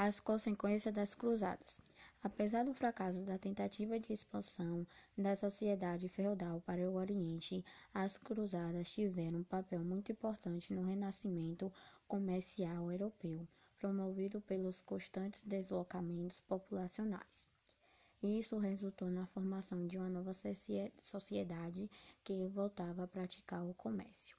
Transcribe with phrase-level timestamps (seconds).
[0.00, 1.80] As consequências das cruzadas.
[2.22, 4.86] Apesar do fracasso da tentativa de expansão
[5.16, 11.72] da sociedade feudal para o Oriente, as cruzadas tiveram um papel muito importante no renascimento
[12.06, 13.44] comercial europeu,
[13.80, 17.48] promovido pelos constantes deslocamentos populacionais.
[18.22, 20.32] Isso resultou na formação de uma nova
[21.02, 21.90] sociedade
[22.22, 24.36] que voltava a praticar o comércio.